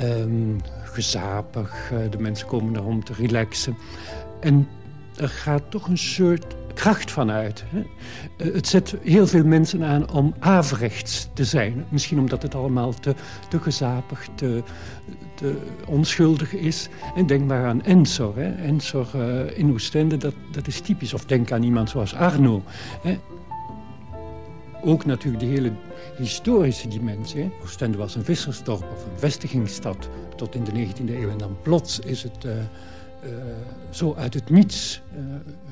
um, 0.00 0.60
gezapig. 0.84 1.90
Uh, 1.92 2.10
de 2.10 2.18
mensen 2.18 2.46
komen 2.46 2.72
daar 2.72 2.84
om 2.84 3.04
te 3.04 3.12
relaxen. 3.12 3.76
En 4.40 4.68
er 5.16 5.28
gaat 5.28 5.62
toch 5.70 5.88
een 5.88 5.98
soort 5.98 6.56
kracht 6.74 7.10
vanuit. 7.10 7.64
Eh, 8.36 8.52
het 8.54 8.68
zet 8.68 8.96
heel 9.02 9.26
veel 9.26 9.44
mensen 9.44 9.82
aan 9.82 10.12
om 10.12 10.34
averechts 10.38 11.28
te 11.32 11.44
zijn. 11.44 11.84
Misschien 11.88 12.18
omdat 12.18 12.42
het 12.42 12.54
allemaal 12.54 12.94
te, 12.94 13.14
te 13.48 13.60
gezapig, 13.60 14.28
te, 14.34 14.62
onschuldig 15.86 16.54
is. 16.54 16.88
En 17.14 17.26
denk 17.26 17.46
maar 17.46 17.66
aan 17.66 17.82
Ensor. 17.82 18.36
Hè. 18.36 18.54
Ensor 18.54 19.06
uh, 19.16 19.58
in 19.58 19.72
Oostende, 19.72 20.16
dat, 20.16 20.34
dat 20.52 20.66
is 20.66 20.80
typisch. 20.80 21.14
Of 21.14 21.24
denk 21.24 21.52
aan 21.52 21.62
iemand 21.62 21.90
zoals 21.90 22.14
Arno. 22.14 22.62
Hè. 23.02 23.18
Ook 24.84 25.04
natuurlijk 25.04 25.42
de 25.42 25.50
hele 25.50 25.72
historische 26.16 26.88
dimensie. 26.88 27.42
Hè. 27.42 27.50
Oostende 27.62 27.98
was 27.98 28.14
een 28.14 28.24
vissersdorp 28.24 28.82
of 28.92 29.04
een 29.04 29.18
vestigingsstad 29.18 30.08
tot 30.36 30.54
in 30.54 30.64
de 30.64 30.72
19e 30.72 31.10
eeuw. 31.10 31.30
En 31.30 31.38
dan 31.38 31.56
plots 31.62 31.98
is 31.98 32.22
het... 32.22 32.44
Uh, 32.44 32.52
zo 33.90 34.14
uit 34.14 34.34
het 34.34 34.50
niets 34.50 35.00
uh, 35.14 35.20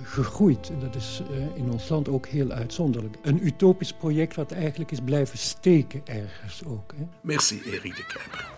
gegroeid. 0.02 0.68
En 0.68 0.80
dat 0.80 0.94
is 0.94 1.22
uh, 1.30 1.36
in 1.54 1.70
ons 1.70 1.88
land 1.88 2.08
ook 2.08 2.26
heel 2.26 2.50
uitzonderlijk. 2.50 3.16
Een 3.22 3.46
utopisch 3.46 3.92
project 3.92 4.36
wat 4.36 4.52
eigenlijk 4.52 4.90
is 4.90 4.98
blijven 5.04 5.38
steken 5.38 6.02
ergens 6.04 6.62
ook. 6.66 6.92
Hè? 6.96 7.06
Merci, 7.20 7.62
Erik 7.64 7.96
de 7.96 8.06
Kuiper. 8.06 8.48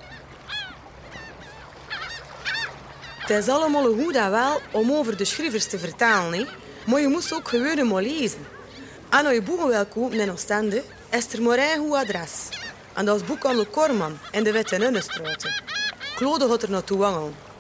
Het 3.18 3.30
is 3.30 3.49
allemaal 3.49 3.92
goed 3.92 4.14
en 4.14 4.30
wel 4.30 4.61
om 4.72 4.92
over 4.92 5.16
de 5.16 5.25
schrijvers 5.25 5.66
te 5.66 5.78
vertellen. 5.78 6.32
Hè? 6.32 6.44
Maar 6.87 7.00
je 7.00 7.08
moest 7.08 7.34
ook 7.34 7.49
gewoon 7.49 7.88
maar 7.88 8.02
lezen. 8.02 8.40
En 9.11 9.25
als 9.26 9.34
je 9.34 9.42
boeken 9.42 9.68
wil 9.68 9.87
kopen 9.87 10.20
in 10.20 10.30
Oostende, 10.30 10.82
Esther 11.08 11.42
Morin 11.42 11.78
goed 11.78 11.94
adres. 11.94 12.49
En 12.94 13.04
dat 13.04 13.20
is 13.20 13.26
boekhandel 13.26 13.66
Korman 13.66 14.18
in 14.32 14.44
de 14.44 14.52
Witte 14.52 14.76
Nunnestraat. 14.76 15.46
Claude 16.14 16.49
gaat 16.49 16.62
er 16.62 16.70
naartoe 16.70 16.99
wangelen. 16.99 17.51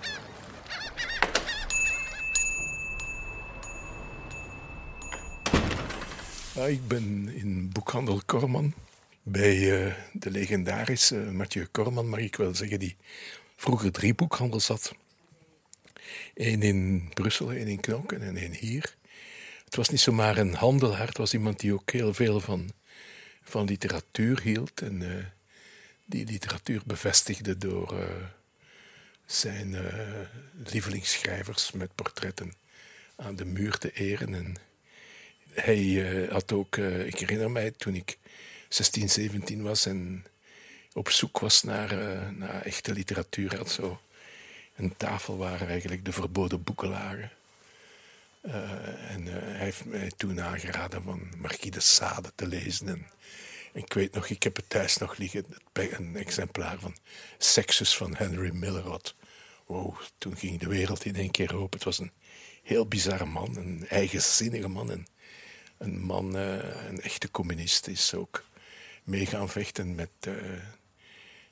Ja, 6.62 6.68
ik 6.68 6.88
ben 6.88 7.28
in 7.28 7.70
boekhandel 7.72 8.22
Korman 8.26 8.74
bij 9.22 9.56
uh, 9.56 9.94
de 10.12 10.30
legendarische 10.30 11.16
Mathieu 11.16 11.66
Korman, 11.66 12.08
mag 12.08 12.18
ik 12.18 12.36
wel 12.36 12.54
zeggen, 12.54 12.78
die 12.78 12.96
vroeger 13.56 13.92
drie 13.92 14.14
boekhandels 14.14 14.68
had. 14.68 14.94
Eén 16.34 16.62
in 16.62 17.10
Brussel, 17.14 17.52
één 17.52 17.66
in 17.66 17.80
Knokken 17.80 18.22
en 18.22 18.36
één 18.36 18.54
hier. 18.54 18.96
Het 19.64 19.76
was 19.76 19.88
niet 19.88 20.00
zomaar 20.00 20.36
een 20.36 20.54
handelaar, 20.54 21.06
het 21.06 21.16
was 21.16 21.34
iemand 21.34 21.60
die 21.60 21.72
ook 21.72 21.90
heel 21.90 22.14
veel 22.14 22.40
van, 22.40 22.70
van 23.42 23.64
literatuur 23.64 24.40
hield. 24.42 24.80
En 24.80 25.00
uh, 25.00 25.24
die 26.04 26.26
literatuur 26.26 26.82
bevestigde 26.86 27.58
door 27.58 27.94
uh, 27.94 28.04
zijn 29.26 29.76
lievelingsschrijvers 30.64 31.72
met 31.72 31.94
portretten 31.94 32.52
aan 33.16 33.36
de 33.36 33.44
muur 33.44 33.78
te 33.78 33.92
eren. 33.92 34.34
En 34.34 34.56
hij 35.54 36.28
had 36.30 36.52
ook, 36.52 36.76
ik 36.76 37.18
herinner 37.18 37.50
mij 37.50 37.70
toen 37.70 37.94
ik 37.94 38.18
16, 38.68 39.08
17 39.08 39.62
was 39.62 39.86
en 39.86 40.24
op 40.92 41.10
zoek 41.10 41.38
was 41.38 41.62
naar, 41.62 41.92
uh, 41.98 42.28
naar 42.28 42.62
echte 42.62 42.92
literatuur. 42.92 43.56
Had 43.56 43.70
zo 43.70 44.00
een 44.76 44.96
tafel 44.96 45.36
waar 45.36 45.68
eigenlijk 45.68 46.04
de 46.04 46.12
verboden 46.12 46.62
boeken 46.62 46.88
lagen. 46.88 47.30
En 49.08 49.26
hij 49.26 49.64
heeft 49.64 49.84
mij 49.84 50.12
toen 50.16 50.40
aangeraden 50.40 51.02
van 51.02 51.28
Marquis 51.36 51.70
de 51.70 51.80
Sade 51.80 52.32
te 52.34 52.46
lezen. 52.46 52.88
En, 52.88 53.06
ik 53.72 53.92
weet 53.92 54.14
nog, 54.14 54.28
ik 54.28 54.42
heb 54.42 54.56
het 54.56 54.68
thuis 54.68 54.96
nog 54.96 55.16
liggen, 55.16 55.44
een 55.72 56.16
exemplaar 56.16 56.78
van 56.78 56.96
Sexus 57.38 57.96
van 57.96 58.14
Henry 58.14 58.50
Millerot. 58.54 59.14
Wow, 59.66 59.96
toen 60.18 60.36
ging 60.36 60.58
de 60.58 60.68
wereld 60.68 61.04
in 61.04 61.16
één 61.16 61.30
keer 61.30 61.54
open. 61.54 61.78
Het 61.78 61.84
was 61.84 61.98
een 61.98 62.12
heel 62.62 62.86
bizarre 62.86 63.24
man, 63.24 63.56
een 63.56 63.86
eigenzinnige 63.88 64.68
man. 64.68 65.06
Een 65.82 66.00
man, 66.00 66.34
een 66.34 67.00
echte 67.00 67.30
communist 67.30 67.86
is 67.86 68.14
ook 68.14 68.44
mee 69.04 69.26
gaan 69.26 69.48
vechten 69.48 69.94
met 69.94 70.10
uh, 70.28 70.34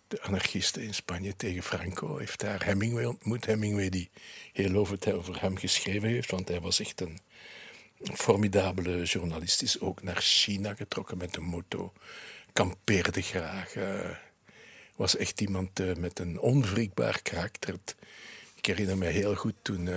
de 0.09 0.23
anarchisten 0.23 0.83
in 0.83 0.95
Spanje 0.95 1.37
tegen 1.37 1.63
Franco. 1.63 2.19
Heeft 2.19 2.41
daar 2.41 2.65
Hemingway 2.65 3.05
ontmoet. 3.05 3.47
Hemingway 3.47 3.89
die 3.89 4.11
heel 4.53 4.75
over 4.75 5.41
hem 5.41 5.57
geschreven 5.57 6.09
heeft, 6.09 6.31
want 6.31 6.49
hij 6.49 6.61
was 6.61 6.81
echt 6.81 7.01
een 7.01 7.19
formidabele 8.15 9.03
journalist. 9.03 9.63
Is 9.63 9.81
ook 9.81 10.03
naar 10.03 10.21
China 10.21 10.75
getrokken 10.75 11.19
met 11.19 11.37
een 11.37 11.43
moto. 11.43 11.93
Kampeerde 12.53 13.23
graag. 13.23 13.75
Uh, 13.75 14.11
was 14.97 15.17
echt 15.17 15.41
iemand 15.41 15.81
uh, 15.81 15.95
met 15.95 16.19
een 16.19 16.41
onwrikbaar 16.41 17.23
karakter. 17.23 17.75
Ik 18.55 18.67
herinner 18.67 18.99
me 18.99 19.07
heel 19.07 19.35
goed 19.35 19.55
toen 19.63 19.89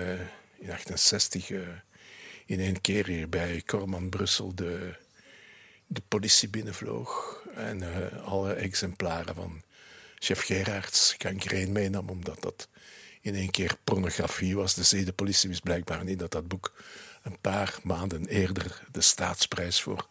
in 0.59 0.71
68 0.71 1.51
in 2.53 2.59
één 2.59 2.81
keer 2.81 3.05
hier 3.05 3.29
bij 3.29 3.61
Corman 3.65 4.09
Brussel 4.09 4.55
de 4.55 5.01
de 5.93 6.01
politie 6.07 6.49
binnenvloog 6.49 7.41
en 7.55 7.81
uh, 7.81 8.25
alle 8.25 8.53
exemplaren 8.53 9.35
van 9.35 9.61
chef 10.15 10.41
Gerards 10.41 11.15
gangreen 11.17 11.71
meenam, 11.71 12.09
omdat 12.09 12.41
dat 12.41 12.67
in 13.21 13.35
één 13.35 13.51
keer 13.51 13.77
pornografie 13.83 14.55
was. 14.55 14.73
De 14.73 14.83
zedenpolitie 14.83 15.49
wist 15.49 15.63
blijkbaar 15.63 16.03
niet 16.03 16.19
dat 16.19 16.31
dat 16.31 16.47
boek 16.47 16.73
een 17.23 17.37
paar 17.41 17.79
maanden 17.83 18.25
eerder 18.25 18.81
de 18.91 19.01
staatsprijs 19.01 19.81
voor 19.81 20.07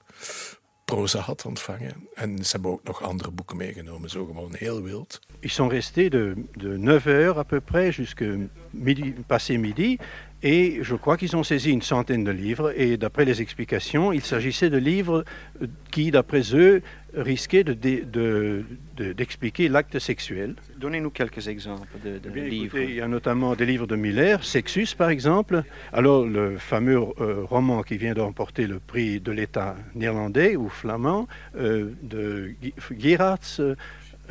proza 0.85 1.19
had 1.19 1.45
ontvangen. 1.45 2.09
En 2.15 2.45
ze 2.45 2.53
hebben 2.53 2.71
ook 2.71 2.83
nog 2.83 3.03
andere 3.03 3.31
boeken 3.31 3.57
meegenomen, 3.57 4.11
zo 4.11 4.25
gewoon 4.25 4.55
heel 4.55 4.83
wild. 4.83 5.21
Ils 5.41 5.55
sont 5.55 5.73
restés 5.73 6.11
de, 6.11 6.45
de 6.53 6.79
9 6.79 7.13
heures 7.13 7.37
à 7.37 7.45
peu 7.45 7.61
près 7.61 7.97
jusqu'à 7.97 8.37
midi, 8.71 9.15
passé 9.27 9.57
midi. 9.57 9.99
Et 10.43 10.79
je 10.83 10.97
crois 10.97 11.17
qu'ils 11.17 11.37
ont 11.37 11.45
saisi 11.45 11.71
une 11.71 11.83
centaine 11.83 12.25
de 12.25 12.33
livres. 12.33 12.73
Et 12.77 12.97
d'après 12.97 13.25
les 13.25 13.41
explications, 13.41 14.13
il 14.13 14.23
s'agissait 14.23 14.71
de 14.71 14.77
livres 14.77 15.25
euh, 15.63 15.67
qui, 15.91 16.11
d'après 16.11 16.43
eux, 16.55 16.83
risquaient 17.15 17.63
d'expliquer 17.63 18.05
de, 18.05 19.69
de, 19.69 19.69
de, 19.69 19.73
l'acte 19.73 19.99
sexuel. 19.99 20.57
Donnez-nous 20.79 21.11
quelques 21.11 21.47
exemples 21.49 21.89
de, 22.03 22.19
Bien, 22.31 22.45
livres. 22.45 22.77
Écoutez, 22.77 22.91
il 22.91 22.97
y 22.97 23.01
a 23.01 23.09
notamment 23.09 23.55
des 23.55 23.67
livres 23.67 23.87
de 23.87 23.97
Miller, 23.97 24.43
Sexus 24.43 24.89
par 24.97 25.11
exemple. 25.11 25.63
Alors 25.93 26.25
le 26.27 26.57
fameux 26.57 26.99
euh, 27.21 27.45
roman 27.45 27.83
qui 27.83 27.99
vient 27.99 28.15
de 28.15 28.21
remporter 28.21 28.67
le 28.67 28.79
prix 28.81 29.21
de 29.21 29.31
l'État 29.31 29.77
néerlandais 29.95 30.57
ou 30.57 30.69
flamand 30.69 31.29
euh, 31.57 31.91
de 32.03 32.55
Gerards. 32.99 33.61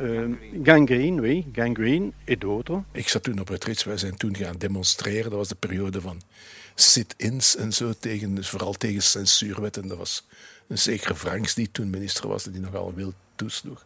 Uh, 0.02 0.34
gangrene, 0.62 1.20
oui, 1.20 1.46
gangrene 1.52 2.12
et 2.24 2.40
d'autres. 2.40 2.80
Ik 2.92 3.08
zat 3.08 3.22
toen 3.22 3.40
op 3.40 3.48
het 3.48 3.64
rits, 3.64 3.84
wij 3.84 3.96
zijn 3.96 4.16
toen 4.16 4.36
gaan 4.36 4.56
demonstreren. 4.58 5.30
Dat 5.30 5.38
was 5.38 5.48
de 5.48 5.54
periode 5.54 6.00
van 6.00 6.20
sit-ins 6.74 7.56
en 7.56 7.72
zo, 7.72 7.92
tegen, 7.98 8.34
dus 8.34 8.48
vooral 8.48 8.72
tegen 8.72 9.02
censuurwetten. 9.02 9.88
Dat 9.88 9.98
was 9.98 10.26
een 10.68 10.78
zekere 10.78 11.14
Franks 11.14 11.54
die 11.54 11.70
toen 11.72 11.90
minister 11.90 12.28
was, 12.28 12.44
die 12.44 12.60
nogal 12.60 12.94
wild 12.94 13.14
toesloeg. 13.36 13.84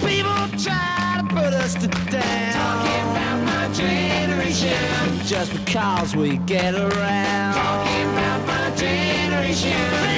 People 0.00 0.48
try 0.56 1.16
to 1.18 1.26
put 1.34 1.52
us 1.64 1.72
to 1.72 1.88
down. 2.10 2.52
Talking 2.52 3.04
about 3.10 3.44
my 3.44 3.74
generation. 3.74 5.26
Just 5.26 5.52
because 5.52 6.16
we 6.16 6.38
get 6.46 6.74
around. 6.74 7.54
Talking 7.54 8.08
about 8.10 8.46
my 8.46 8.76
generation. 8.76 10.09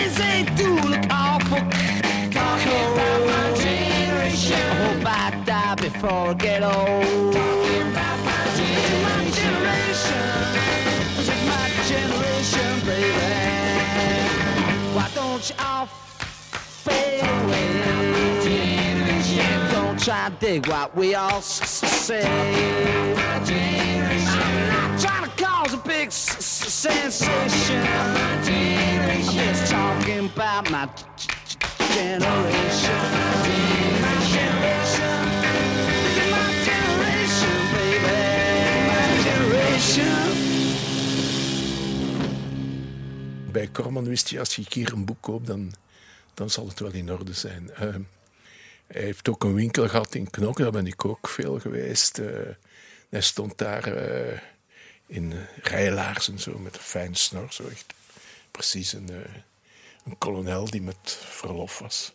Before 6.02 6.34
get 6.34 6.62
old. 6.64 7.34
My 7.34 8.10
generation. 9.38 10.24
My 11.46 11.70
generation, 11.86 12.80
baby. 12.84 13.28
Why 14.94 15.08
don't 15.14 15.48
you 15.48 15.56
all 15.60 15.86
fade 15.86 17.22
away? 17.22 17.68
Don't 19.70 19.98
try 19.98 20.28
to 20.28 20.34
dig 20.40 20.66
what 20.66 20.96
we 20.96 21.14
all 21.14 21.40
say. 21.40 22.24
I'm 22.94 23.46
not 24.68 25.00
trying 25.00 25.30
to 25.30 25.44
cause 25.44 25.74
a 25.74 25.76
big 25.76 26.10
sensation. 26.10 27.86
I'm 27.86 29.22
just 29.22 29.70
talking 29.70 30.26
about 30.26 30.70
my 30.70 30.88
generation. 31.94 33.31
Bij 43.52 43.70
Corman 43.72 44.04
wist 44.04 44.28
je, 44.28 44.38
als 44.38 44.56
je 44.56 44.64
hier 44.68 44.92
een 44.92 45.04
boek 45.04 45.20
koopt, 45.20 45.46
dan, 45.46 45.72
dan 46.34 46.50
zal 46.50 46.68
het 46.68 46.80
wel 46.80 46.92
in 46.92 47.12
orde 47.12 47.32
zijn. 47.32 47.70
Uh, 47.70 47.78
hij 48.86 49.02
heeft 49.02 49.28
ook 49.28 49.44
een 49.44 49.54
winkel 49.54 49.88
gehad 49.88 50.14
in 50.14 50.30
Knokken, 50.30 50.62
daar 50.62 50.72
ben 50.72 50.86
ik 50.86 51.04
ook 51.04 51.28
veel 51.28 51.58
geweest. 51.58 52.18
Uh, 52.18 52.26
hij 53.08 53.20
stond 53.20 53.58
daar 53.58 53.96
uh, 53.96 54.38
in 55.06 55.34
rijlaarzen, 55.62 56.38
zo 56.38 56.58
met 56.58 56.74
een 56.74 56.82
fijn 56.82 57.14
snor, 57.14 57.52
zo 57.52 57.68
echt 57.68 57.94
precies 58.50 58.92
een, 58.92 59.08
een 60.04 60.18
kolonel 60.18 60.70
die 60.70 60.82
met 60.82 61.18
verlof 61.20 61.78
was. 61.78 62.12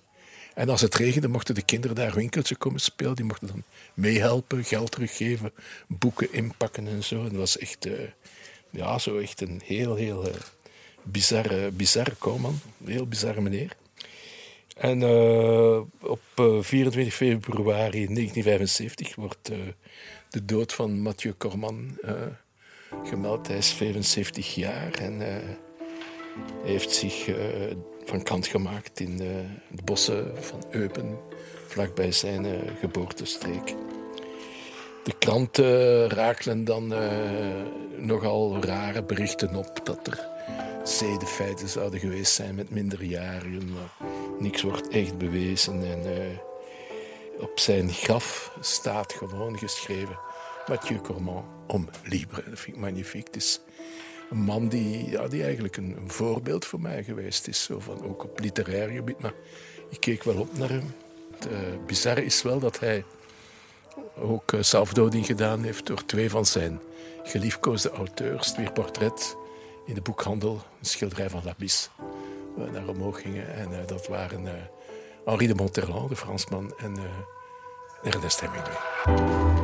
En 0.53 0.69
als 0.69 0.81
het 0.81 0.95
regende, 0.95 1.27
mochten 1.27 1.55
de 1.55 1.65
kinderen 1.65 1.95
daar 1.95 2.13
winkeltje 2.13 2.55
komen 2.55 2.79
spelen. 2.79 3.15
Die 3.15 3.25
mochten 3.25 3.47
dan 3.47 3.63
meehelpen, 3.93 4.63
geld 4.63 4.91
teruggeven, 4.91 5.53
boeken 5.87 6.33
inpakken 6.33 6.87
en 6.87 7.03
zo. 7.03 7.15
En 7.15 7.29
dat 7.29 7.37
was 7.37 7.57
echt, 7.57 7.87
ja, 8.69 8.99
zo 8.99 9.17
echt 9.17 9.41
een 9.41 9.61
heel, 9.65 9.95
heel 9.95 10.31
bizarre, 11.11 11.71
bizarre 11.71 12.15
koopman. 12.17 12.59
Een 12.85 12.91
heel 12.91 13.07
bizarre 13.07 13.41
meneer. 13.41 13.75
En 14.77 15.01
uh, 15.01 15.79
op 15.99 16.21
uh, 16.39 16.61
24 16.61 17.13
februari 17.13 18.05
1975 18.05 19.15
wordt 19.15 19.51
uh, 19.51 19.57
de 20.29 20.45
dood 20.45 20.73
van 20.73 21.01
Mathieu 21.01 21.33
Corman 21.37 21.97
gemeld. 23.03 23.47
Hij 23.47 23.57
is 23.57 23.71
75 23.71 24.55
jaar 24.55 24.91
en 24.91 25.21
heeft 26.63 26.91
zich 26.91 27.29
van 28.05 28.23
kant 28.23 28.47
gemaakt 28.47 28.99
in 28.99 29.17
de 29.17 29.83
bossen 29.83 30.31
van 30.39 30.63
Eupen, 30.69 31.17
vlakbij 31.67 32.11
zijn 32.11 32.45
geboortestreek. 32.79 33.75
De 35.03 35.13
kranten 35.19 36.09
rakelen 36.09 36.63
dan 36.63 36.93
nogal 37.97 38.63
rare 38.63 39.03
berichten 39.03 39.55
op 39.55 39.79
dat 39.83 40.07
er 40.07 40.36
zedenfeiten 40.89 41.67
zouden 41.67 41.99
geweest 41.99 42.33
zijn 42.33 42.55
met 42.55 42.69
minderjarigen. 42.69 43.73
Maar 43.73 44.09
niks 44.39 44.61
wordt 44.61 44.87
echt 44.87 45.17
bewezen. 45.17 45.83
En 45.83 46.05
uh, 46.05 47.41
op 47.41 47.59
zijn 47.59 47.89
graf 47.89 48.51
staat 48.59 49.13
gewoon 49.13 49.57
geschreven 49.57 50.19
Mathieu 50.67 51.01
Cormand 51.01 51.45
om 51.67 51.89
libre. 52.03 52.43
Dat 52.49 52.59
vind 52.59 52.75
ik 52.75 52.81
magnifiek. 52.81 53.27
Het 53.27 53.35
is 53.35 53.59
een 54.29 54.37
man 54.37 54.67
die, 54.67 55.09
ja, 55.09 55.27
die 55.27 55.43
eigenlijk 55.43 55.77
een, 55.77 55.97
voorbeeld 56.07 56.65
voor 56.65 56.81
mij 56.81 57.03
geweest 57.03 57.47
is. 57.47 57.63
Zo 57.63 57.79
van, 57.79 58.03
ook 58.03 58.23
op 58.23 58.39
literair 58.39 58.89
gebied. 58.89 59.19
Maar 59.19 59.33
ik 59.89 59.99
keek 59.99 60.23
wel 60.23 60.35
op 60.35 60.57
naar 60.57 60.69
hem. 60.69 60.93
Het 61.31 61.51
uh, 61.51 61.57
bizarre 61.85 62.25
is 62.25 62.41
wel 62.41 62.59
dat 62.59 62.79
hij 62.79 63.03
ook 64.19 64.51
uh, 64.51 64.61
zelfdoding 64.61 65.25
gedaan 65.25 65.63
heeft 65.63 65.85
door 65.85 66.05
twee 66.05 66.29
van 66.29 66.45
zijn 66.45 66.81
geliefkoosde 67.23 67.89
auteurs. 67.89 68.55
Weer 68.55 68.71
portret 68.71 69.35
in 69.87 69.93
de 69.93 70.01
boekhandel, 70.01 70.53
een 70.53 70.85
schilderij 70.85 71.29
van 71.29 71.41
Labis. 71.43 71.89
We 72.55 72.69
naar 72.71 72.87
omhoog 72.87 73.21
gingen. 73.21 73.53
En 73.53 73.71
uh, 73.71 73.77
dat 73.85 74.07
waren 74.07 74.45
uh, 74.45 74.51
Henri 75.25 75.47
de 75.47 75.55
Monterland, 75.55 76.09
de 76.09 76.15
Fransman, 76.15 76.73
en 76.77 76.97
Ernest 78.03 78.39
Hemingway. 78.39 79.56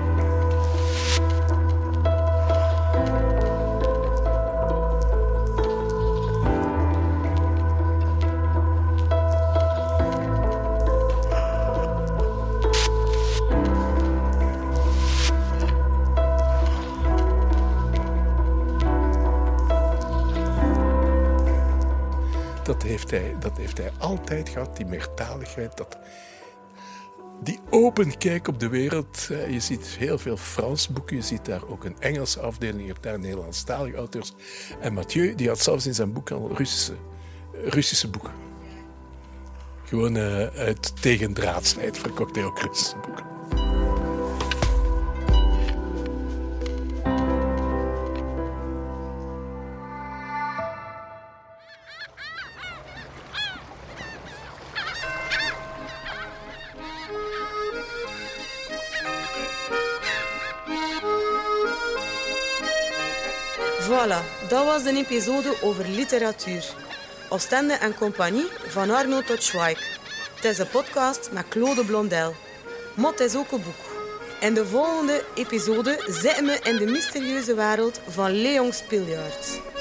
Dat 22.84 22.91
heeft 22.91 23.12
hij, 23.12 23.36
dat 23.39 23.58
heeft 23.58 23.78
hij 23.78 23.91
altijd 23.98 24.50
gehad, 24.50 24.78
die 24.78 24.86
meertaligheid. 24.86 25.78
Dat, 25.78 25.98
die 27.43 27.60
open 27.69 28.17
kijk 28.17 28.48
op 28.48 28.60
de 28.60 28.69
wereld. 28.69 29.30
Je 29.50 29.60
ziet 29.60 29.86
heel 29.86 30.17
veel 30.17 30.38
Frans 30.38 30.88
boeken, 30.88 31.15
je 31.15 31.22
ziet 31.22 31.46
daar 31.46 31.67
ook 31.67 31.84
een 31.84 31.96
Engelse 32.00 32.39
afdeling, 32.39 32.82
je 32.82 32.91
hebt 32.91 33.04
daar 33.04 33.19
Nederlandstalige 33.19 33.98
auteurs. 33.98 34.34
En 34.80 34.93
Mathieu 34.93 35.36
die 35.36 35.48
had 35.48 35.60
zelfs 35.60 35.86
in 35.86 35.96
zijn 35.96 36.13
boek 36.13 36.32
al 36.32 36.52
Russische, 36.54 36.93
Russische 37.52 38.10
boeken. 38.10 38.32
Gewoon 39.84 40.15
uh, 40.15 40.46
uit 40.48 41.02
tegendraadsheid 41.02 41.98
verkocht 41.98 42.36
hij 42.36 42.46
ook 42.46 42.62
boeken. 43.06 43.33
Voilà, 63.88 64.48
dat 64.48 64.65
was 64.65 64.86
een 64.86 64.98
episode 64.98 65.56
over 65.62 65.88
literatuur. 65.88 66.65
Oostende 67.30 67.74
en 67.74 67.96
compagnie 67.96 68.48
van 68.67 68.89
Arno 68.89 69.22
tot 69.22 69.43
Schweik. 69.43 70.00
Het 70.36 70.46
is 70.46 70.58
een 70.58 70.69
podcast 70.69 71.30
met 71.32 71.48
Claude 71.48 71.86
Blondel. 71.86 72.36
Het 72.96 73.19
is 73.19 73.36
ook 73.36 73.52
een 73.52 73.63
boek. 73.63 73.84
In 74.39 74.54
de 74.54 74.65
volgende 74.65 75.24
episode 75.36 76.04
zitten 76.08 76.46
we 76.46 76.60
in 76.63 76.76
de 76.76 76.86
mysterieuze 76.86 77.56
wereld 77.56 78.00
van 78.08 78.41
Leon 78.41 78.74
Spiljaard. 78.74 79.73